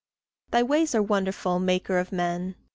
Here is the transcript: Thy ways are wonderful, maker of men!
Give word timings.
Thy 0.49 0.63
ways 0.63 0.95
are 0.95 1.01
wonderful, 1.03 1.59
maker 1.59 1.99
of 1.99 2.11
men! 2.11 2.55